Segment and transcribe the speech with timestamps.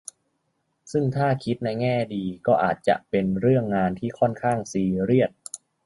[0.91, 5.31] ซึ่งถ้าคิดในแง่ดีก็อาจจะเป็นเรื่องงานที่ค่อนข้างซีเรียส